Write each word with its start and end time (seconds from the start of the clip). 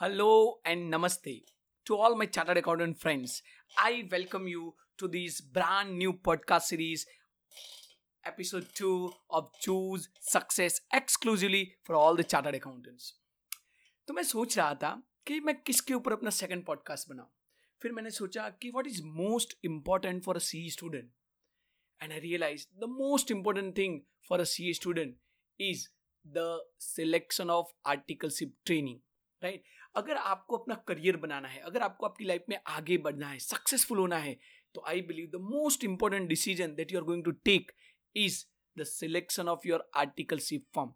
Hello 0.00 0.58
and 0.64 0.92
namaste 0.92 1.44
to 1.86 1.96
all 1.96 2.14
my 2.14 2.26
chartered 2.26 2.58
accountant 2.58 3.00
friends. 3.00 3.42
I 3.78 4.06
welcome 4.10 4.46
you 4.46 4.74
to 4.98 5.08
this 5.08 5.40
brand 5.40 5.96
new 5.96 6.12
podcast 6.12 6.62
series, 6.62 7.06
episode 8.24 8.66
2 8.74 9.12
of 9.30 9.48
Choose 9.60 10.08
Success 10.20 10.80
exclusively 10.92 11.76
for 11.82 11.94
all 11.94 12.14
the 12.14 12.24
chartered 12.24 12.54
accountants. 12.54 13.12
तो 14.08 14.14
मैं 14.14 14.22
सोच 14.22 14.56
रहा 14.58 14.74
था 14.82 14.90
कि 15.26 15.38
मैं 15.40 15.54
किसके 15.62 15.94
ऊपर 15.94 16.12
अपना 16.12 16.30
सेकंड 16.30 16.64
पॉडकास्ट 16.64 17.08
बनाऊं 17.08 17.28
फिर 17.82 17.92
मैंने 17.92 18.10
सोचा 18.10 18.48
कि 18.62 18.70
what 18.70 18.86
is 18.86 19.00
most 19.22 19.56
important 19.64 20.22
for 20.24 20.36
a 20.36 20.44
C 20.48 20.68
student 20.70 21.10
and 22.00 22.12
I 22.12 22.18
realise 22.18 22.66
the 22.84 22.88
most 22.90 23.30
important 23.30 23.76
thing 23.76 24.00
for 24.28 24.40
a 24.40 24.44
C 24.52 24.72
student 24.74 25.16
is 25.60 25.88
the 26.26 26.46
selection 26.80 27.50
of 27.50 27.74
articleship 27.86 28.54
training 28.66 29.00
right 29.42 29.64
अगर 29.95 30.17
आपको 30.17 30.57
अपना 30.57 30.75
करियर 30.87 31.17
बनाना 31.17 31.47
है, 31.47 31.59
अगर 31.59 31.81
आपको 31.81 32.05
आपकी 32.05 32.25
लाइफ 32.25 32.45
में 32.49 32.57
आगे 32.67 32.97
बढ़ना 32.97 33.27
है 33.27 33.39
सक्सेसफुल 33.39 33.97
होना 33.97 34.17
है 34.17 34.37
तो 34.75 34.83
I 34.87 35.01
believe 35.01 35.29
the 35.29 35.41
most 35.43 35.83
important 35.83 36.27
decision 36.29 36.75
that 36.75 36.91
you 36.91 36.99
are 36.99 37.05
going 37.05 37.23
to 37.23 37.31
take 37.45 37.71
is 38.15 38.43
the 38.77 38.83
selection 38.83 39.49
of 39.49 39.67
your 39.67 39.89
articleship 39.95 40.65
firm 40.75 40.93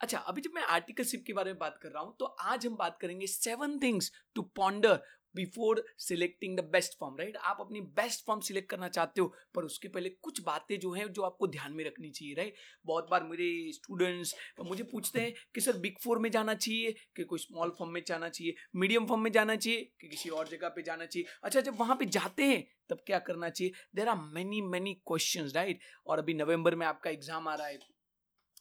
अच्छा 0.00 0.18
अभी 0.18 0.40
जब 0.40 0.50
मैं 0.54 0.62
आर्टिकलशिप 0.62 1.24
के 1.26 1.32
बारे 1.32 1.52
में 1.52 1.58
बात 1.58 1.78
कर 1.82 1.88
रहा 1.88 2.02
हूँ 2.02 2.16
तो 2.18 2.24
आज 2.24 2.66
हम 2.66 2.76
बात 2.76 2.98
करेंगे 3.00 3.26
seven 3.26 3.78
things 3.78 4.12
to 4.34 4.42
ponder 4.56 5.00
before 5.36 5.84
selecting 5.98 6.56
the 6.58 6.64
best 6.72 6.98
firm 7.00 7.16
right 7.18 7.36
आप 7.36 7.56
अपनी 7.60 7.80
बेस्ट 7.96 8.24
फॉर्म 8.26 8.40
सिलेक्ट 8.40 8.68
करना 8.70 8.88
चाहते 8.88 9.20
हो, 9.20 9.32
पर 9.54 9.64
उसके 9.64 9.88
पहले 9.88 10.08
कुछ 10.22 10.40
बातें 10.42 10.78
जो 10.78 10.92
हैं, 10.92 11.06
जो 11.12 11.22
आपको 11.22 11.46
ध्यान 11.46 11.72
में 11.72 11.84
रखनी 11.84 12.10
चाहिए 12.10 12.34
राइट 12.34 12.54
बहुत 12.86 13.08
बार 13.10 13.24
मेरे 13.24 13.72
स्टूडेंट्स 13.72 14.34
मुझे 14.60 14.84
पूछते 14.84 15.20
हैं 15.20 15.32
कि, 15.54 15.60
सर 15.60 15.76
बिग 15.78 15.98
फोर 16.04 16.18
में 16.18 16.30
जाना 16.30 16.54
चाहिए 16.54 16.94
कि 17.16 17.24
कोई 17.24 17.38
स्मॉल 17.38 17.70
फॉर्म 17.78 17.92
में 17.92 18.02
जाना 18.06 18.28
चाहिए 18.28 18.54
मीडियम 18.76 19.06
फॉर्म 19.06 19.22
में 19.22 19.30
जाना 19.32 19.56
चाहिए 19.56 19.90
कि 20.00 20.08
किसी 20.08 20.28
और 20.30 20.48
जगह 20.48 20.68
पर 20.68 20.82
जाना 20.82 21.06
चाहिए? 21.06 21.26
अच्छा 21.44 21.60
जब 21.60 21.78
वहाँ 21.80 21.96
पर 21.96 22.04
जाते 22.10 22.44
हैं, 22.44 22.64
तब 22.90 23.02
क्या 23.06 23.18
करना 23.18 23.48
चाहिए? 23.50 23.72
There 23.96 24.08
are 24.08 24.16
many 24.34 24.60
many 24.62 24.94
question 25.06 25.50
right 25.54 25.80
और 26.06 26.18
अभी 26.18 26.34
नवंबर 26.34 26.74
में 26.74 26.86
आपका 26.86 27.10
एग्ज़ाम 27.10 27.48
आ 27.48 27.54
रहा 27.54 27.66
है 27.66 27.78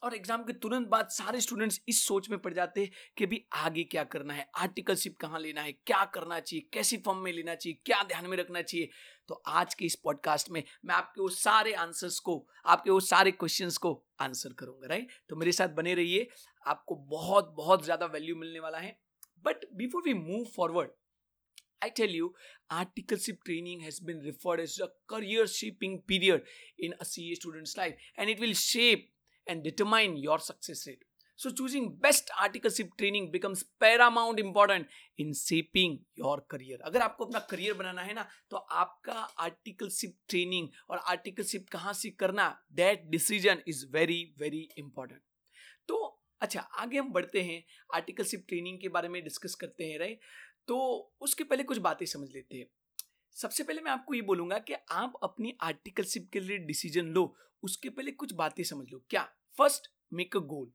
और 0.04 0.14
एग्ज़ाम 0.16 0.44
के 0.44 0.54
तुरंत 0.54 0.88
बाद 0.88 1.10
सारे 1.10 1.42
स्टूडेंट्स 1.42 1.80
इस 1.88 2.04
सोच 2.06 2.30
में 2.30 2.38
पड़ 2.40 2.54
जाते 2.54 2.82
हैं 2.82 2.90
कि 3.18 3.24
अभी 3.26 3.44
आगे 3.54 3.84
क्या 3.84 4.04
करना 4.04 4.34
है? 4.34 4.48
आर्टिकलशिप 4.58 5.16
कहाँ 5.22 5.40
लेना 5.40 5.62
है? 5.62 5.72
क्या 5.72 6.04
करना 6.06 6.40
चाहिए? 6.40 6.70
कैसी 6.74 6.98
फॉर्म 6.98 7.20
में 7.20 7.32
लेना 7.34 7.56
चाहिए? 7.56 7.80
क्या 7.86 8.02
ध्यान 8.04 8.28
में 8.28 8.38
रखना 8.38 8.62
चाहिए? 8.62 8.90
तो 9.28 9.42
आज 9.48 9.74
के 9.74 9.86
इस 9.86 9.96
पॉडकास्ट 9.96 10.50
में 10.52 10.64
मैं 10.86 10.96
आपके 10.96 11.22
वो 11.22 11.30
सारे 11.30 11.74
आंसर्स 11.74 12.20
को 12.20 12.36
आपके 12.66 12.92
वो 12.92 13.00
सारे 13.00 13.32
क्वेश्चंस 13.32 13.78
को 13.78 13.94
आंसर 14.22 14.54
करूँगा 14.60 14.88
राइट 14.88 15.12
तो 15.30 15.36
मेरे 15.36 15.52
साथ 15.52 15.70
बने 15.78 15.94
रहिए। 15.94 16.28
आपको 16.68 16.96
बहुत 16.96 17.54
बहुत 17.58 17.84
ज़्यादा 17.84 18.06
वैल्यू 18.06 18.36
मिलने 18.36 18.60
वाला 18.60 18.78
है। 18.78 18.98
But 19.46 19.66
before 19.76 20.04
we 20.06 20.14
move 20.14 20.46
forward 20.56 20.92
I 21.82 21.88
tell 21.90 22.14
you, 22.16 22.28
articleship 22.72 23.40
training 23.48 23.82
has 23.86 23.96
been 24.10 24.20
referred 24.26 24.62
as 24.66 24.76
a 24.84 24.86
career 25.14 25.44
shaping 25.54 25.98
period 26.12 26.46
in 26.80 26.94
a 26.98 27.08
CA 27.10 27.34
student's 27.40 27.74
life 27.80 28.06
and 28.18 28.34
it 28.34 28.44
will 28.44 28.54
shape 28.60 29.02
and 29.48 29.64
determine 29.64 30.18
your 30.18 30.40
success 30.40 30.88
rate. 30.88 31.04
So, 31.36 31.50
choosing 31.50 31.96
best 31.96 32.30
articleship 32.42 32.90
training 32.98 33.32
becomes 33.32 33.64
paramount 33.80 34.40
important 34.40 34.88
in 35.18 35.34
shaping 35.34 36.00
your 36.16 36.36
career. 36.54 36.78
अगर 36.84 37.02
आपको 37.02 37.26
अपना 37.26 37.40
career 37.40 37.74
बनाना 37.74 38.02
है 38.02 38.14
ना 38.14 38.28
तो 38.50 38.58
आपका 38.58 39.14
articleship 39.14 40.18
training 40.30 40.68
और 40.90 40.98
articleship 40.98 41.66
कहाँ 41.72 41.94
से 41.94 42.10
करना 42.10 42.48
that 42.72 43.06
decision 43.10 43.62
is 43.68 43.86
very 43.92 44.34
very 44.40 44.70
important 44.78 45.22
तो 45.88 46.22
अच्छा 46.42 46.60
आगे 46.60 46.98
हम 46.98 47.12
बढ़ते 47.14 47.42
हैं 47.42 47.64
आर्टिकलशिप 47.94 48.46
ट्रेनिंग 48.48 48.80
के 48.82 48.90
बारे 48.90 49.10
में 49.10 49.24
डिस्कस 49.24 49.56
करते 49.56 49.84
हैं 49.84 50.00
राइट 50.00 50.20
तो 50.68 50.78
उसके 51.22 51.44
पहले 51.44 51.64
कुछ 51.64 51.78
बातें 51.78 52.06
समझ 52.06 52.30
लेते 52.34 52.58
हैं। 52.58 52.66
सबसे 53.38 53.64
पहले 53.64 53.82
मैं 53.82 53.92
आपको 53.92 54.14
ये 54.14 54.22
बोलूँगा 54.22 54.60
कि 54.60 54.74
आप 54.92 55.14
अपनी 55.24 55.58
आर्टिकलशिप 55.62 56.30
के 56.34 56.40
लिए 56.40 56.58
डिसीज़न 56.58 57.06
लो 57.06 57.34
उसके 57.64 57.90
पहले 57.90 58.12
कुछ 58.12 58.34
बातें 58.34 58.64
समझ 58.64 58.86
लो। 58.92 59.06
क्या? 59.10 59.30
First 59.58 59.92
make 60.14 60.36
a 60.38 60.40
goal, 60.40 60.72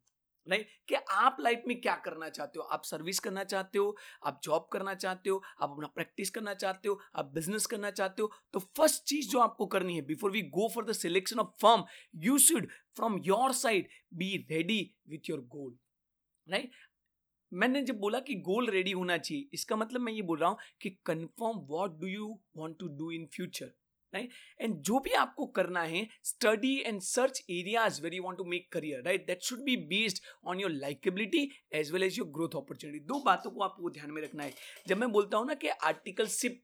right? 0.46 0.68
कि 0.88 0.94
आप 0.94 1.36
लाइफ 1.40 1.62
में 1.68 1.80
क्या 1.80 1.94
करना 2.04 2.28
चाहते 2.28 2.58
हो? 2.58 2.64
आप 2.66 2.84
सर्विस 2.84 3.18
करना 3.18 3.44
चाहते 3.44 3.78
हो? 3.78 3.96
आप 4.26 4.40
जॉब 4.44 4.68
करना 4.72 4.94
चाहते 4.94 5.30
हो? 5.30 5.42
आप 5.62 5.70
अपना 5.70 5.86
प्रैक्टिस 5.86 6.30
करना 6.30 6.54
चाहते 6.54 6.88
हो? 6.88 6.98
आप 7.14 7.30
बिज़नेस 7.34 7.66
करना 7.66 7.90
चाहते 7.90 8.22
हो? 8.22 8.30
तो 8.52 8.58
फ़र्स्ट 8.76 9.02
चीज़ 9.04 9.28
जो 9.30 9.40
आपको 9.40 9.66
करनी 9.66 9.96
है, 9.96 10.02
before 10.02 10.30
we 10.30 10.42
go 10.50 10.68
for 10.74 10.84
the 10.84 10.92
selection 10.94 11.38
of 11.38 11.48
firm, 11.62 11.84
you 12.16 12.38
should 12.40 12.68
from 12.96 13.20
your 13.24 13.52
side 13.54 13.88
be 14.14 14.36
ready 14.50 14.80
with 15.08 15.30
your 15.30 15.40
goal, 15.48 15.76
right? 16.46 16.70
मैंने 17.52 17.82
जब 17.82 17.98
बोला 18.00 18.20
कि 18.20 18.34
गोल 18.42 18.70
रेडी 18.70 18.92
होना 18.92 19.16
चाहिए, 19.18 19.48
इसका 19.54 19.76
मतलब 19.76 20.00
मैं 20.00 20.12
ये 20.12 20.22
बोल 20.22 20.38
रहा 20.38 20.50
हूँ 20.50 20.58
कि 20.82 20.90
confirm 21.06 21.58
what 21.68 22.00
do 22.00 22.06
you 22.06 22.38
want 22.56 22.78
to 22.80 22.88
do 22.98 23.10
in 23.10 23.26
future. 23.34 23.72
Right 24.12 24.30
and 24.60 24.76
जो 24.82 24.98
भी 25.00 25.12
आपको 25.16 25.46
करना 25.58 25.82
है 25.84 26.06
study 26.24 26.76
and 26.78 27.00
search 27.02 27.42
areas 27.50 28.02
where 28.02 28.14
you 28.14 28.22
want 28.22 28.38
to 28.38 28.44
make 28.46 28.70
career 28.72 29.02
right 29.04 29.26
that 29.26 29.42
should 29.42 29.64
be 29.64 29.76
based 29.88 30.22
on 30.46 30.60
your 30.60 30.70
likeability 30.72 31.48
as 31.74 31.92
well 31.92 32.02
as 32.02 32.18
your 32.18 32.28
growth 32.30 32.56
opportunity 32.56 33.04
दो 33.06 33.22
बातों 33.24 33.50
को 33.50 33.64
आपको 33.64 33.90
ध्यान 33.90 34.10
में 34.10 34.22
रखना 34.22 34.42
है। 34.42 34.52
जब 34.88 34.98
मैं 34.98 35.12
बोलता 35.12 35.38
हूँ 35.38 35.46
ना 35.46 35.54
कि 35.54 35.68
आर्टिकल 35.68 36.18
आर्टिकलशिप 36.18 36.62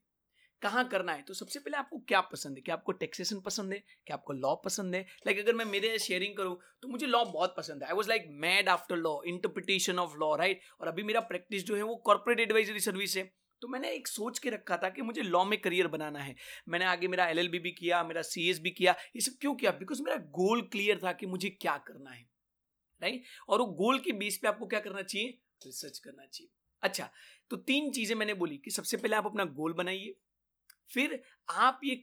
कहाँ 0.62 0.84
करना 0.88 1.12
है 1.12 1.22
तो 1.22 1.34
सबसे 1.34 1.58
पहले 1.58 1.76
आपको 1.76 1.98
क्या 2.08 2.20
पसंद 2.22 2.56
है? 2.56 2.62
क्या 2.62 2.74
आपको 2.74 2.92
टैक्सेशन 2.92 3.40
पसंद 3.40 3.72
है? 3.72 3.78
क्या 4.06 4.16
आपको 4.16 4.32
लॉ 4.32 4.54
पसंद 4.64 4.94
है? 4.94 5.00
लाइक 5.00 5.36
like 5.36 5.48
अगर 5.48 5.56
मैं 5.56 5.64
मेरे 5.64 5.98
शेयरिंग 5.98 6.36
करूँ 6.36 6.56
तो 6.82 6.88
मुझे 6.88 7.06
लॉ 7.06 7.24
बहुत 7.24 7.54
पसंद 7.56 7.82
है। 7.82 7.88
I 7.88 7.94
was 7.94 8.08
like 8.08 8.26
mad 8.42 8.68
after 8.68 8.96
law 8.96 9.12
interpretation 9.26 9.98
of 9.98 10.16
law 10.18 10.34
right 10.36 10.60
और 10.80 10.88
अभी 10.88 11.02
मेरा 11.02 11.20
प्रैक्टिस 11.28 11.64
जो 11.66 11.76
है 11.76 11.82
वो 11.82 11.96
कॉर्पोरेट 12.06 12.40
एडवाइजरी 12.40 12.80
सर्विस 12.80 13.16
है। 13.16 13.30
तो 13.62 13.68
मैंने 13.68 13.90
एक 13.90 14.08
सोच 14.08 14.38
के 14.38 14.50
रखा 14.50 14.76
था 14.76 14.88
कि 14.88 15.02
मुझे 15.02 15.22
लॉ 15.22 15.44
में 15.44 15.60
करियर 15.60 15.88
बनाना 15.88 16.18
है। 16.18 16.34
मैंने 16.68 16.84
आगे 16.84 17.08
मेरा 17.08 17.26
एलएलबी 17.26 17.58
भी 17.58 17.70
किया, 17.70 18.02
मेरा 18.04 18.22
सीएस 18.22 18.60
भी 18.60 18.70
किया। 18.70 18.94
ये 19.16 19.20
सब 19.20 19.32
क्यों 19.40 19.54
किया? 19.54 19.70
बिकॉज़ 19.70 20.02
मेरा 20.02 20.16
गोल 20.16 20.62
क्लियर 20.62 21.00
था 21.04 21.12
कि 21.12 21.26
मुझे 21.26 21.50
क्या 21.50 21.76
करना 21.78 22.10
है। 22.10 22.22
राइट 23.02 23.24
और 23.48 23.60
वो 23.60 23.66
गोल 23.66 23.98
के 23.98 24.12
बेस 24.12 24.38
पे 24.42 24.48
आपको 24.48 24.66
क्या 24.66 24.80
करना 24.80 25.02
चाहिए? 25.02 25.38
रिसर्च 25.66 25.98
करना 25.98 26.26
चाहिए। 26.26 26.50
अच्छा 26.82 27.08
तो 27.50 27.56
तीन 27.56 27.90
चीज़ें 27.92 28.14
मैंने 28.16 28.34
बोली 28.34 28.56
कि 28.56 28.70
सबसे 28.70 28.96
पहले 28.96 29.16
आप 29.16 29.26
अपना 29.26 29.44
गोल 29.44 29.72
बनाइए। 29.72 30.14
फिर 30.90 31.22
आप 31.50 31.80
ये 31.84 31.96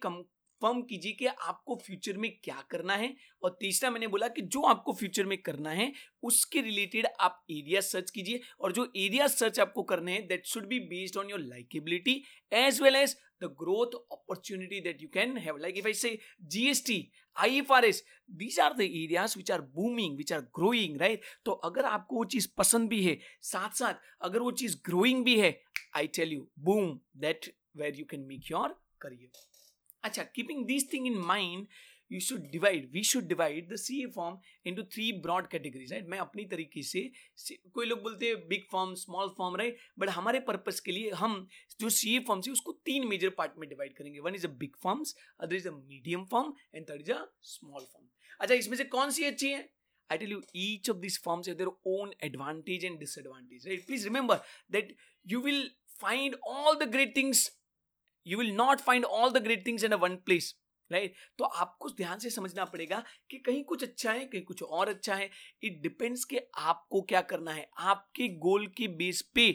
कंफर्म 0.62 0.82
कीजिए 0.82 1.12
कि 1.12 1.26
आपको 1.26 1.76
फ्यूचर 1.86 2.18
में 2.18 2.30
क्या 2.44 2.64
करना 2.72 2.96
है। 2.96 3.16
और 3.44 3.58
तीसरा, 3.60 3.90
मैंने 3.92 4.08
बोला 4.08 4.28
कि 4.28 4.42
जो 4.42 4.62
आपको 4.68 4.94
फ्यूचर 4.94 5.26
में 5.26 5.38
करना 5.42 5.70
है, 5.70 5.92
उसके 6.24 6.62
रिलेटेड 6.62 7.08
आप 7.20 7.44
एरिया 7.52 7.82
सर्च 7.82 8.12
कीजिए। 8.12 8.42
और 8.60 8.72
जो 8.72 8.92
एरिया 8.98 9.28
सर्च 9.28 9.60
आपको 9.60 9.84
करने 9.84 10.12
हैं 10.12 10.28
that 10.28 10.46
should 10.46 10.68
be 10.68 10.80
based 10.94 11.18
on 11.18 11.30
your 11.30 11.40
likeability 11.40 12.24
as 12.54 12.82
well 12.82 12.96
as 12.96 13.18
the 13.42 13.48
growth 13.60 13.96
opportunity 14.16 14.80
that 14.82 15.00
you 15.04 15.08
can 15.14 15.32
have. 15.44 15.56
Like 15.62 15.78
if 15.80 15.88
i 15.90 15.94
say 16.00 16.10
gst 16.48 16.98
ifrs 17.36 18.02
these 18.42 18.60
are 18.66 18.76
the 18.82 18.88
areas 19.00 19.36
which 19.40 19.50
are 19.56 19.62
booming, 19.78 20.20
which 20.20 20.34
are 20.38 20.42
growing, 20.60 21.00
right? 21.04 21.26
तो 21.46 21.52
अगर 21.70 21.86
आपको 21.86 22.16
वो 22.16 22.26
चीज़ 22.36 22.48
पसंद 22.58 22.90
भी 22.90 23.04
है 23.04 23.18
साथ 23.52 23.78
साथ 23.80 24.06
अगर 24.22 24.40
वो 24.40 24.52
चीज़ 24.62 24.78
ग्रोइंग 24.86 25.24
भी 25.26 25.40
है 25.40 25.52
I 25.96 26.08
tell 26.20 26.34
you 26.34 26.48
boom 26.70 27.00
that 27.26 27.54
where 27.78 28.00
you 28.00 28.06
can 28.12 28.28
make 28.28 28.52
your 28.52 28.80
your 29.04 29.51
अच्छा 30.04 30.24
keeping 30.36 30.66
this 30.66 30.92
thing 30.94 31.08
in 31.08 31.18
mind 31.28 31.68
you 32.12 32.20
should 32.20 32.50
divide 32.52 32.90
we 32.92 33.04
should 33.04 33.28
divide 33.28 33.72
the 33.72 33.76
C 33.76 34.02
A 34.04 34.06
firm 34.16 34.38
into 34.76 34.84
three 34.94 35.12
broad 35.22 35.48
categories 35.48 35.92
right 35.92 36.08
मैं 36.10 36.18
अपनी 36.20 36.46
तरीके 36.46 36.82
से 36.84 37.10
कोई 37.74 37.86
लोग 37.86 38.02
बोलते 38.04 38.28
हैं 38.28 38.48
big 38.48 38.64
firm 38.72 38.94
small 38.96 39.30
firm 39.38 39.56
right 39.56 39.78
but 40.00 40.10
हमारे 40.10 40.40
पर्पज 40.50 40.80
के 40.80 40.92
लिए 40.92 41.12
हम 41.12 41.48
जो 41.80 41.90
सी 41.90 42.16
ए 42.16 42.20
फॉर्म्स 42.28 42.48
है 42.48 42.54
उसको 42.54 42.72
तीन 42.86 43.08
मेजर 43.08 43.30
पार्ट 43.38 43.52
में 43.58 43.68
डिवाइड 43.70 43.94
करेंगे। 43.94 44.20
One 44.20 44.36
is 44.36 44.48
a 44.48 44.50
big 44.64 44.76
firms 44.84 45.16
other 45.40 45.56
is 45.56 45.68
a 45.68 45.72
medium 45.72 46.26
firm 46.26 46.54
and 46.76 46.90
third 46.90 47.02
is 47.02 47.12
a 47.12 47.26
small 47.52 47.86
firm 47.94 48.08
अच्छा 48.40 48.56
इसमें 48.56 48.78
से 48.78 48.84
कौन 48.86 49.12
सी 49.12 49.24
अच्छी 49.24 49.52
है? 49.52 49.70
I 50.10 50.18
tell 50.18 50.32
you 50.32 50.42
each 50.56 50.90
of 50.90 50.98
this 50.98 51.22
firms 51.24 51.50
their 51.50 51.68
own 51.88 52.14
advantage 52.24 52.86
and 52.86 53.00
disadvantage 53.00 53.68
right 53.68 53.86
please 53.88 54.04
remember 54.04 54.42
that 54.72 54.96
you 55.26 55.42
will 55.42 55.70
find 56.02 56.36
all 56.48 56.76
the 56.76 56.90
great 56.92 57.16
things 57.16 57.50
you 58.28 58.38
will 58.38 58.52
not 58.56 58.80
find 58.82 59.06
all 59.06 59.32
the 59.32 59.44
great 59.44 59.66
things 59.68 59.84
in 59.84 59.92
a 59.92 59.98
one 59.98 60.16
place 60.26 60.56
right 60.92 61.14
तो 61.38 61.46
आपको 61.46 61.90
ध्यान 61.92 62.20
से 62.20 62.30
समझना 62.30 62.64
पड़ेगा 62.66 63.04
कि 63.30 63.38
कहीं 63.40 63.64
कुछ 63.64 63.84
अच्छा 63.84 64.12
है, 64.12 64.26
कहीं 64.26 64.42
कुछ 64.44 64.64
और 64.64 64.90
अच्छा 64.90 65.16
है। 65.16 65.30
इट 65.64 65.82
डिपेंड्स 65.82 66.24
कि 66.26 66.40
आपको 66.60 67.02
क्या 67.02 67.22
करना 67.24 67.52
है। 67.52 67.68
आपके 67.80 68.28
गोल 68.40 68.66
के 68.78 68.88
बेस 68.98 69.22
पे 69.36 69.46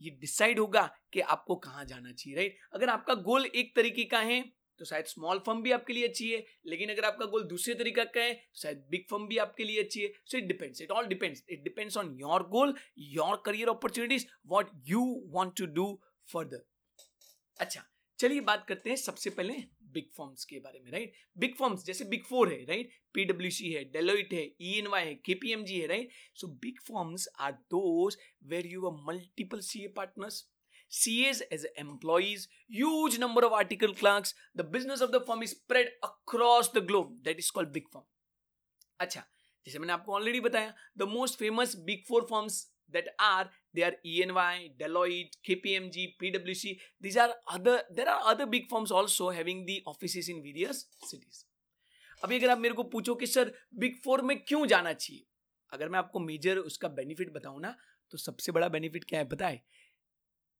ये 0.00 0.10
डिसाइड 0.20 0.58
होगा 0.58 0.82
कि 1.12 1.20
आपको 1.22 1.56
कहाँ 1.56 1.84
जाना 1.84 2.12
चाहिए 2.12 2.36
राइट 2.36 2.58
अगर 2.74 2.88
आपका 2.88 3.14
गोल 3.22 3.46
एक 3.46 3.74
तरीके 3.76 4.04
का 4.04 4.18
है 4.20 4.40
तो 4.80 4.84
शायद 4.84 5.04
स्मॉल 5.06 5.38
फर्म 5.38 5.62
भी 5.62 5.70
आपके 5.72 5.92
लिए 5.92 6.06
अच्छी 6.08 6.30
है, 6.30 6.44
लेकिन 6.66 6.90
अगर 6.90 7.04
आपका 7.04 7.26
गोल 7.26 7.42
दूसरे 7.48 7.74
तरीका 7.74 8.04
का 8.06 8.20
है 8.20 8.34
तो 8.34 8.60
शायद 8.60 8.84
बिग 8.90 9.04
फर्म 9.10 9.26
भी 9.28 9.38
आपके 9.38 9.64
लिए 9.64 9.82
अच्छी 9.82 10.00
है। 10.00 10.12
So 10.24 10.38
it 10.38 10.44
depends 10.44 10.82
it 10.82 10.90
all 10.90 11.06
depends 11.06 11.44
it 11.48 11.62
depends 11.64 11.96
on 11.96 12.14
your 12.20 12.42
goal 12.48 12.74
your 13.10 13.42
career 13.46 13.68
opportunities 13.68 14.26
what 14.46 14.70
you 14.86 15.02
want 15.34 15.56
to 15.58 15.66
do 15.74 15.86
further 16.28 16.64
अच्छा 17.60 17.84
चलिए 18.18 18.40
बात 18.40 18.64
करते 18.68 18.90
हैं 18.90 18.96
सबसे 18.96 19.30
पहले 19.30 19.54
बिग 19.94 20.08
फॉर्म्स 20.16 20.44
के 20.44 20.58
बारे 20.60 20.80
में 20.80 20.90
राइट 20.92 21.12
बिग 21.38 21.54
फॉर्म्स 21.56 21.84
जैसे 21.84 22.04
बिग 22.12 22.24
फोर 22.24 22.52
है 22.52 22.64
राइट 22.64 22.90
पीडब्ल्यूसी 23.14 23.72
है 23.72 23.84
डेलोइट 23.92 24.32
है 24.32 24.44
ई 24.60 24.72
एन 24.78 24.86
वाई 24.94 25.04
है 25.04 25.14
केपीएमजी 25.26 25.78
है 25.80 25.86
right 25.86 26.10
so 26.40 26.48
big 26.64 26.80
firms 26.88 27.28
are 27.40 27.52
those 27.76 28.16
where 28.52 28.66
you 28.66 28.86
are 28.88 29.00
multiple 29.06 29.60
C 29.70 29.84
A 29.84 29.88
partners 29.96 30.44
CAs 30.92 31.38
as 31.50 31.62
employees, 31.76 32.42
huge 32.68 33.18
number 33.18 33.44
of 33.44 33.52
article 33.52 33.94
clerks. 33.94 34.34
The 34.54 34.62
business 34.64 35.00
of 35.00 35.10
the 35.12 35.20
firm 35.20 35.42
is 35.42 35.52
spread 35.52 35.88
across 36.02 36.68
the 36.68 36.80
globe. 36.80 37.16
That 37.24 37.38
is 37.38 37.50
called 37.50 37.72
big 37.72 37.88
firm. 37.90 38.04
अच्छा 39.00 39.24
जैसे 39.66 39.78
मैंने 39.78 39.92
आपको 39.92 40.14
already 40.14 40.40
बताया 40.40 40.74
the 40.98 41.08
most 41.08 41.38
famous 41.38 41.74
big 41.86 42.04
four 42.08 42.26
firms 42.30 42.62
that 42.90 43.06
are 43.20 43.44
they 43.74 43.82
are 43.82 43.94
ENY, 44.04 44.72
Deloitte, 44.78 45.36
KPMG, 45.48 46.14
PwC. 46.22 46.78
These 47.00 47.16
are 47.16 47.30
other 47.50 47.80
there 47.90 48.08
are 48.08 48.20
other 48.24 48.46
big 48.46 48.68
firms 48.70 48.90
also 48.90 49.30
having 49.30 49.66
the 49.66 49.82
offices 49.86 50.28
in 50.28 50.42
various 50.42 50.86
cities. 51.04 51.44
अभी 52.24 52.38
अगर 52.38 52.50
आप 52.50 52.58
मेरे 52.58 52.74
को 52.74 52.82
पूछो 52.82 53.14
कि 53.14 53.26
सर 53.26 53.52
बिग 53.74 53.96
फोर 54.04 54.22
में 54.22 54.38
क्यों 54.44 54.66
जाना 54.66 54.92
चाहिए 54.92 55.24
अगर 55.72 55.88
मैं 55.88 55.98
आपको 55.98 56.20
मेजर 56.20 56.58
उसका 56.58 56.88
बेनिफिट 56.88 57.32
बताऊँ 57.32 57.60
ना 57.60 57.74
तो 58.10 58.18
सबसे 58.18 58.52
बड़ा 58.52 58.68
बेनिफिट 58.68 59.04
क्या 59.04 59.20
है 59.20 59.28
है 59.42 59.62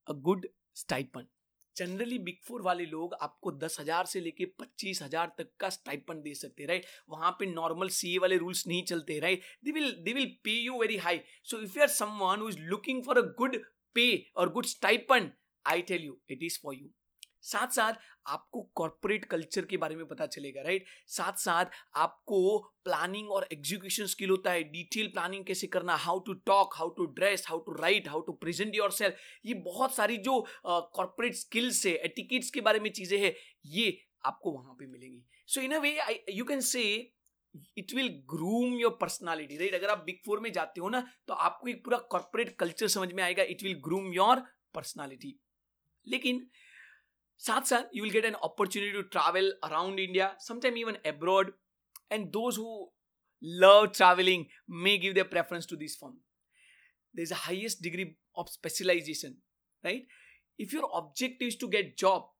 a 0.07 0.13
good 0.13 0.47
stipend 0.75 1.27
generally 1.77 2.19
big 2.21 2.39
four 2.45 2.63
वाले 2.63 2.87
लोग 2.87 3.15
आपको 3.21 3.53
दस 3.59 3.77
हज़ार 3.81 4.07
से 4.07 4.21
लेके 4.21 4.45
पच्चीस 4.59 5.03
हज़ार 5.03 5.33
तक 5.39 5.51
का 5.61 5.69
स्टाइपन 5.71 6.21
दे 6.23 6.35
सकते 6.35 6.67
राइट 6.67 6.87
वहाँ 7.11 7.31
पे 7.39 7.47
नॉर्मल 7.47 7.89
सीए 7.93 8.19
वाले 8.19 8.37
रूल्स 8.37 8.67
नहीं 8.67 8.83
चलते 8.85 9.19
right 9.21 9.43
they 9.65 9.73
will 9.73 9.91
they 10.05 10.13
will 10.13 10.27
pay 10.45 10.59
you 10.61 10.81
very 10.81 10.97
high 10.99 11.21
so 11.45 11.61
if 11.63 11.79
you 11.79 11.83
are 11.83 11.89
someone 11.93 12.41
who 12.41 12.49
is 12.49 12.59
looking 12.67 13.03
for 13.05 13.19
a 13.19 13.27
good 13.39 13.57
pay 13.97 14.07
और 14.37 14.53
good 14.53 14.67
stipend 14.67 15.31
I 15.67 15.83
tell 15.83 16.05
you 16.05 16.19
it 16.31 16.43
is 16.43 16.59
for 16.63 16.75
you 16.75 16.91
साथ 17.45 17.69
साथ 17.69 17.95
आपको 18.27 18.63
corporate 18.75 19.25
culture 19.25 19.65
के 19.65 19.77
बारे 19.77 19.97
में 19.97 20.07
पता 20.07 20.27
चलेगा 20.27 20.63
right 20.63 20.87
साथ 21.09 21.39
साथ 21.39 21.79
आपको 21.97 22.59
प्लानिंग 22.85 23.31
और 23.31 23.47
एग्जीक्यूशन 23.53 24.07
स्किल 24.07 24.31
होता 24.31 24.53
है 24.53 24.63
डिटेल 24.71 25.09
प्लानिंग 25.09 25.45
कैसे 25.45 25.67
करना 25.67 25.97
how 25.97 26.19
to 26.19 26.33
talk 26.47 26.75
how 26.77 26.89
to 26.89 27.07
dress 27.19 27.45
how 27.49 27.59
to 27.59 27.73
right 27.73 28.09
how 28.09 28.21
to 28.21 28.33
present 28.33 28.75
yourself 28.93 29.17
ये 29.47 29.55
बहुत 29.65 29.95
सारी 29.95 30.17
जो 30.29 30.41
कॉर्पोरेट 30.67 31.35
स्किल्स 31.35 31.85
है 31.87 31.93
एटिकेट्स 32.05 32.51
के 32.51 32.61
बारे 32.61 32.81
में 32.81 32.91
चीज़ें 32.91 33.19
हैं, 33.19 33.35
ये 33.67 33.99
आपको 34.25 34.53
वहाँ 34.53 34.75
पे 34.75 34.87
मिलेंगी। 34.87 35.25
So 35.47 35.61
in 35.61 35.73
a 35.73 35.79
way 35.79 35.97
I 35.99 36.19
you 36.31 36.45
can 36.45 36.61
say 36.61 36.83
it 37.79 37.95
will 37.95 38.09
groom 38.31 38.75
your 38.79 38.97
personality 39.01 39.57
right 39.57 39.75
अगर 39.75 39.89
आप 39.89 40.03
बिग 40.07 40.21
फोर 40.27 40.41
में 40.41 40.53
जाते 40.53 40.81
हो 40.81 40.89
ना 40.89 41.07
तो 41.29 41.35
आपको 41.49 41.69
एक 41.69 41.85
पूरा 41.85 41.99
कॉर्पोरेट 42.11 42.57
कल्चर 42.59 42.89
समझ 42.89 43.13
में 43.13 43.23
आएगा 43.23 43.43
it 43.49 43.63
will 43.63 43.81
groom 43.85 44.13
your 44.13 44.43
personality 44.75 45.39
लेकिन 46.07 46.47
साथ 47.41 47.63
साथ 47.63 47.97
you 47.97 48.03
will 48.05 48.13
get 48.13 48.25
an 48.25 48.35
opportunity 48.45 48.93
to 48.93 49.03
travel 49.09 49.51
around 49.65 50.01
India 50.01 50.37
sometime 50.41 50.77
even 50.79 50.97
abroad 51.07 51.53
and 52.13 52.27
those 52.31 52.59
who 52.59 52.93
love 53.43 53.87
travelling 53.87 54.45
may 54.85 54.97
give 54.99 55.13
the 55.13 55.27
preference 55.31 55.67
to 55.71 55.77
this 55.77 55.99
firm 56.01 56.17
the 57.15 57.21
is 57.21 57.35
highest 57.37 57.83
degree 57.83 58.07
of 58.37 58.49
specialisation 58.51 59.37
right 59.85 60.09
if 60.59 60.75
your 60.75 60.85
objective 60.93 61.51
to 61.61 61.69
get 61.69 61.95
job 61.99 62.33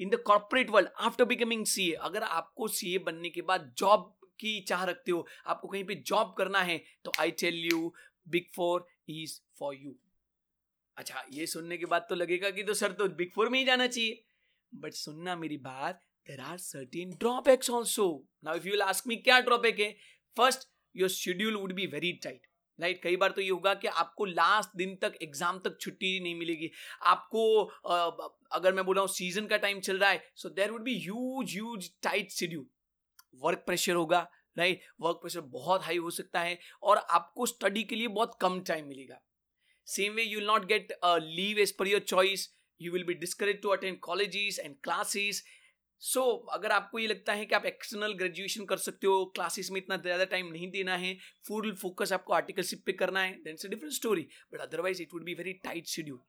in 0.00 0.10
the 0.10 0.22
corporate 0.26 0.70
world 0.70 0.88
after 1.00 1.24
becoming 1.24 1.66
C 1.66 1.90
A 1.90 1.94
अगर 2.02 2.22
आपको 2.22 2.68
सी 2.68 2.94
ए 2.94 2.98
बनने 3.06 3.30
के 3.30 3.42
बाद 3.42 3.72
job 3.78 4.14
की 4.40 4.60
चाह 4.60 4.84
रखते 4.84 5.10
हो, 5.10 5.26
आपको 5.46 5.68
कहीं 5.68 5.84
पर 5.84 6.02
जॉब 6.06 6.34
करना 6.38 6.60
है 6.62 6.78
तो 7.04 7.12
I 7.20 7.30
tell 7.40 7.54
you 7.64 7.92
big 8.28 8.44
four 8.56 8.86
is 9.08 9.40
for 9.58 9.74
you 9.76 9.94
अच्छा 10.98 11.22
ये 11.32 11.46
सुनने 11.46 11.76
के 11.78 11.86
बाद 11.86 12.06
तो 12.08 12.14
लगेगा 12.14 12.50
कि 12.50 12.62
तो 12.62 12.74
सर 12.74 12.92
तो 12.92 13.08
बिग 13.16 13.30
फोर 13.34 13.48
में 13.48 13.58
ही 13.58 13.64
जाना 13.64 13.86
चाहिए। 13.86 14.24
बट 14.72 14.94
सुनना 14.94 15.36
मेरी 15.36 15.56
बात 15.58 16.00
there 16.28 16.40
are 16.42 16.58
certain 16.58 17.10
drawbacks 17.20 17.70
also 17.70 18.06
now 18.44 18.56
if 18.56 18.66
you 18.68 18.80
ask 18.84 19.06
me 19.06 19.16
क्या 19.18 19.40
ड्रॉबैक 19.42 19.80
है 19.80 19.90
first 20.36 20.68
your 20.94 21.08
schedule 21.10 21.56
would 21.56 21.72
be 21.74 21.86
very 21.88 22.12
tight 22.24 22.46
right 22.78 23.02
कई 23.02 23.16
बार 23.16 23.30
तो 23.30 23.40
ये 23.40 23.48
होगा 23.48 23.74
कि 23.74 23.88
आपको 24.00 24.24
लास्ट 24.24 24.76
दिन 24.76 24.94
तक 25.02 25.14
एग्ज़ाम 25.22 25.58
तक 25.58 25.78
छुट्टी 25.80 26.18
नहीं 26.20 26.34
मिलेगी। 26.34 26.70
आपको 27.06 27.62
अगर 28.52 28.74
मैं 28.74 28.84
बोल 28.84 28.96
रहा 28.96 29.02
हूँ 29.02 29.08
सीज़न 29.10 29.46
का 29.46 29.56
टाइम 29.58 29.80
चल 29.80 29.98
रहा 29.98 30.10
है 30.10 30.22
so 30.36 30.48
there 30.50 30.70
would 30.70 30.82
be 30.82 30.98
huge 31.00 31.52
huge 31.52 31.90
tight 32.02 32.30
schedule 32.32 32.66
work 33.42 33.62
pressure 33.66 33.94
होगा 33.94 34.20
राइट 34.58 34.82
वर्क 35.00 35.18
प्रेशर 35.22 35.40
बहुत 35.56 35.84
हाई 35.84 35.96
हो 35.98 36.10
सकता 36.10 36.40
है 36.40 36.58
और 36.82 36.96
आपको 36.98 37.46
स्टडी 37.46 37.82
के 37.84 37.96
लिए 37.96 38.08
बहुत 38.10 38.36
कम 38.40 38.60
टाइम 38.62 38.86
मिलेगा। 38.88 39.20
Same 39.88 40.14
way 40.14 40.22
you 40.22 40.38
will 40.38 40.46
not 40.46 40.64
get 40.66 40.92
leave 41.04 41.58
as 41.58 41.72
per 41.72 41.88
your 41.88 42.00
choice 42.08 42.48
you 42.80 42.92
will 42.92 43.04
be 43.04 43.14
discourage 43.16 43.62
to 43.62 43.68
attend 43.68 43.98
colleges 44.00 44.58
and 44.58 44.74
classes 44.84 45.42
so 46.02 46.22
अगर 46.52 46.72
आपको 46.72 46.98
ये 46.98 47.06
लगता 47.06 47.32
है 47.32 47.46
कि 47.46 47.54
आप 47.54 47.64
एक्सटर्नल 47.66 48.12
ग्रेजुएशन 48.14 48.64
कर 48.64 48.76
सकते 48.78 49.06
हो 49.06 49.24
क्लासेस 49.34 49.70
में 49.70 49.80
इतना 49.80 49.96
ज़्यादा 49.98 50.24
टाइम 50.26 50.52
नहीं 50.52 50.70
देना 50.70 50.96
है 50.96 51.16
फुल 51.48 51.74
फोकस 51.76 52.12
आपको 52.12 52.32
आर्टिकलशिप 52.34 52.82
पे 52.86 52.92
करना 52.94 53.20
है 53.20 53.32
then 53.44 53.56
a 53.56 53.68
different 53.68 53.94
story 53.94 54.28
but 54.52 54.60
otherwise 54.60 55.02
it 55.02 55.14
would 55.14 55.24
be 55.24 55.34
very 55.34 55.52
tight 55.64 55.86
schedule 55.88 56.20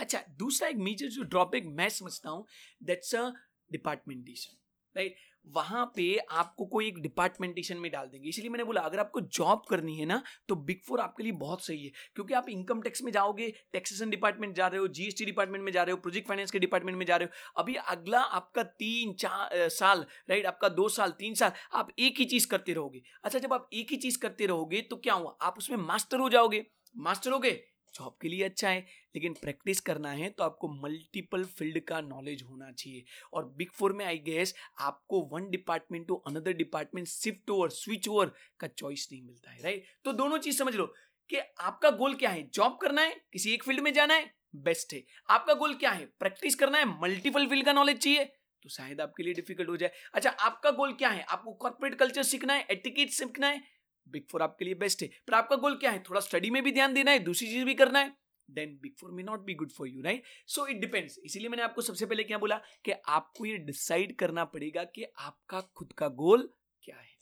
अच्छा 0.00 0.22
दूसरा 0.38 0.68
एक 0.68 0.76
मेजर 0.84 1.08
जो 1.10 1.22
ड्रॉबैक 1.26 1.66
मैं 1.72 1.88
समझता 1.90 2.30
हूँ 2.30 2.46
दैट्स 2.82 3.14
अ 3.14 3.30
डिपार्टमेंटेशन 3.70 4.56
राइट 4.94 5.16
वहाँ 5.46 5.84
पे 5.96 6.16
आपको 6.32 6.64
कोई 6.66 6.86
एक 6.86 6.98
डिपार्टमेंटेशन 6.98 7.76
में 7.76 7.90
डाल 7.92 8.06
देंगे। 8.06 8.28
इसलिए 8.28 8.50
मैंने 8.50 8.64
बोला, 8.64 8.80
अगर 8.80 8.98
आपको 8.98 9.20
जॉब 9.20 9.62
करनी 9.70 9.96
है 9.96 10.06
ना 10.06 10.22
तो 10.48 10.54
बिग 10.56 10.80
फोर 10.86 11.00
आपके 11.00 11.22
लिए 11.22 11.32
बहुत 11.34 11.64
सही 11.64 11.84
है। 11.84 11.90
क्योंकि 12.14 12.34
आप 12.34 12.48
इनकम 12.48 12.80
टैक्स 12.82 13.02
में 13.02 13.10
जाओगे 13.12 13.52
टैक्सेशन 13.72 14.10
डिपार्टमेंट 14.10 14.54
जा 14.56 14.66
रहे 14.66 14.80
हो 14.80 14.88
जीएसटी 14.90 15.24
डिपार्टमेंट 15.24 15.64
में 15.64 15.72
जा 15.72 15.82
रहे 15.82 15.92
हो 15.92 16.00
प्रोजेक्ट 16.00 16.28
फाइनेंस 16.28 16.50
के 16.50 16.58
डिपार्टमेंट 16.58 16.98
में 16.98 17.06
जा 17.06 17.16
रहे 17.16 17.26
हो, 17.26 17.60
अभी 17.62 17.74
अगला 17.74 18.20
आपका 18.20 18.62
तीन, 18.62 19.12
चार 19.14 19.68
साल 19.70 20.06
राइट 20.30 20.46
आपका 20.46 20.68
दो 20.70 20.88
साल, 20.88 21.10
तीन 21.10 21.34
साल, 21.34 21.52
आप 21.72 21.88
एक 21.98 22.18
ही 22.18 22.24
चीज़ 22.24 22.46
करते 22.48 22.72
रहोगे। 22.72 23.02
अच्छा 23.24 23.38
जब 23.38 23.52
आप 23.52 23.68
एक 23.72 23.90
ही 23.90 23.96
चीज़ 23.98 24.18
करते 24.18 24.46
रहोगे 24.46 24.80
तो 24.80 24.96
क्या 24.96 25.14
हुआ? 25.14 25.36
आप 25.42 25.58
उसमें 25.58 25.76
मास्टर 25.78 26.18
हो 26.18 26.28
जाओगे। 26.28 26.64
मास्टर 26.94 27.30
हो 27.30 27.38
गए? 27.38 27.60
जॉब 27.94 28.16
के 28.22 28.28
लिए 28.28 28.42
अच्छा 28.44 28.68
है, 28.68 28.84
लेकिन 29.14 29.32
प्रैक्टिस 29.34 29.80
करना 29.80 30.10
है 30.12 30.28
तो 30.30 30.44
आपको 30.44 30.68
मल्टीपल 30.76 31.44
फ़ील्ड 31.46 31.80
का 31.84 32.00
नॉलेज 32.02 32.42
होना 32.42 32.70
चाहिए। 32.72 33.04
और 33.32 33.44
बिग 33.56 33.70
फोर 33.70 33.92
में 33.92 34.04
आई 34.04 34.18
गेस 34.20 34.54
आपको 34.80 35.20
one 35.32 35.48
department 35.50 36.06
to 36.08 36.14
another 36.26 36.52
department, 36.54 37.06
shift 37.08 37.50
over, 37.50 37.68
switch 37.70 38.08
over 38.08 38.32
का 38.60 38.66
चॉइस 38.68 39.08
नहीं 39.12 39.22
मिलता 39.22 39.50
है, 39.50 39.62
राइट? 39.62 39.84
तो 40.04 40.12
दोनों 40.14 40.38
चीज़ 40.38 40.58
समझ 40.58 40.74
लो 40.74 40.86
कि 41.30 41.36
आपका 41.36 41.90
गोल 41.92 42.14
क्या 42.14 42.30
है? 42.30 42.48
जॉब 42.48 42.78
करना 42.78 43.02
है, 43.02 43.14
किसी 43.32 43.52
एक 43.54 43.62
फ़ील्ड 43.64 43.80
में 43.80 43.92
जाना 43.92 44.14
है, 44.14 44.30
बेस्ट 44.56 44.92
है। 44.94 45.02
आपका 45.28 45.54
गोल 45.54 45.74
क्या 45.74 45.90
है? 45.90 46.06
प्रैक्टिस 46.20 46.54
करना 46.54 46.78
है, 46.78 46.84
मल्टीपल 47.00 47.46
फ़ील्ड 47.46 47.64
का 47.66 47.72
नॉलेज 47.72 47.98
चाहिए 47.98 48.24
तो 48.62 48.68
शायद 48.68 49.00
आपके 49.00 49.22
लिए 49.22 49.34
डिफ़िकल्ट 49.34 49.68
हो 49.68 49.76
जाए। 49.76 49.90
अच्छा 50.14 50.30
आपका 50.30 50.70
गोल 50.72 50.92
क्या 50.94 51.08
है? 51.08 51.22
आपको 51.22 51.52
कॉर्पोरेट 51.54 51.94
कल्चर 51.94 52.22
सीखना 52.22 52.52
है, 52.52 52.66
एटिकेट 52.70 53.10
सीखना 53.10 53.46
है 53.46 53.62
बिग 54.06 54.26
फोर 54.30 54.42
आपके 54.42 54.64
लिए 54.64 54.74
बेस्ट 54.74 55.02
है। 55.02 55.08
पर 55.28 55.34
आपका 55.34 55.56
गोल 55.56 55.76
क्या 55.76 55.90
है? 55.90 56.02
थोड़ा 56.02 56.20
स्टडी 56.20 56.50
में 56.50 56.62
भी 56.62 56.72
ध्यान 56.72 56.94
देना 56.94 57.10
है, 57.10 57.18
दूसरी 57.18 57.48
चीज़ 57.48 57.64
भी 57.64 57.74
करना 57.74 57.98
है। 57.98 58.16
Then 58.48 58.78
big 58.82 58.94
four 59.00 59.10
may 59.10 59.22
not 59.22 59.40
be 59.40 59.54
good 59.54 59.70
for 59.72 59.88
you 59.88 60.02
right 60.02 60.22
so 60.46 60.66
it 60.66 60.76
depends 60.76 61.18
इसीलिए 61.18 61.48
मैंने 61.48 61.62
आपको 61.62 61.82
सबसे 61.82 62.06
पहले 62.06 62.24
क्या 62.24 62.38
बोला 62.38 62.56
कि 62.84 62.92
आपको 63.08 63.46
ये 63.46 63.56
डिसाइड 63.58 64.14
करना 64.16 64.44
पड़ेगा 64.44 64.84
कि 64.84 65.04
आपका 65.18 65.60
खुद 65.76 65.92
का 65.92 66.08
गोल 66.08 66.48
क्या 66.82 66.96
है। 66.96 67.12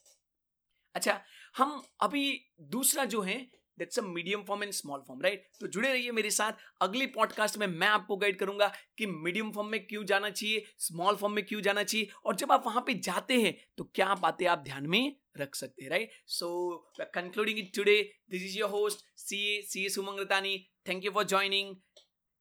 अच्छा 0.95 1.21
हम 1.57 1.83
अभी 2.01 2.25
दूसरा 2.61 3.05
जो 3.05 3.21
है 3.21 3.37
that's 3.79 3.99
a 3.99 4.03
medium 4.03 4.43
firm 4.43 4.63
and 4.63 4.73
small 4.73 5.01
firm 5.09 5.23
right 5.23 5.49
तो 5.61 5.67
जुड़े 5.67 5.93
रहिए 5.93 6.13
मेरे 6.13 6.31
साथ। 6.31 6.53
अगले 6.81 7.07
पॉडकास्ट 7.07 7.59
में 7.59 7.67
मैं 7.67 7.89
आपको 7.89 8.17
गाइड 8.17 8.39
करूँगा 8.39 8.73
कि 8.99 9.07
मीडियम 9.07 9.53
फॉर्म 9.53 9.69
में 9.69 9.87
क्यों 9.87 10.05
जाना 10.05 10.31
चाहिए 10.31 10.65
स्मॉल 10.79 11.17
फॉर्म 11.17 11.35
में 11.35 11.47
क्यों 11.47 11.61
जाना 11.61 11.83
चाहिए 11.83 12.09
और 12.25 12.37
जब 12.37 12.53
आप 12.53 12.63
वहाँ 12.67 12.85
पे 12.87 12.95
जाते 12.95 13.41
हैं 13.41 13.57
तो 13.79 13.85
क्या 13.85 14.15
बातें 14.15 14.47
आप 14.47 14.59
ध्यान 14.59 14.87
में 14.87 15.17
रख 15.41 15.55
सकते 15.55 15.83
हैं 15.83 15.91
right 15.91 16.11
so 16.27 16.77
concluding 17.01 17.59
it 17.59 17.75
today 17.75 18.15
this 18.31 18.43
is 18.43 18.59
your 18.59 18.71
host 18.71 19.05
C 19.17 19.59
A 19.59 19.63
C 19.63 19.87
A 19.87 19.89
Sumang 19.89 20.21
Ratani 20.21 20.69
thank 20.89 21.05
you 21.05 21.11
for 21.11 21.25
joining 21.25 21.77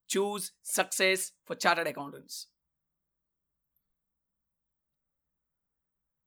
choose 0.09 0.51
success 0.63 1.33
for 1.47 1.57
chartered 1.57 1.87
accountants 1.87 2.50